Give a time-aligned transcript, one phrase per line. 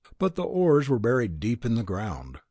[0.17, 2.39] but the ores were buried deep in the ground.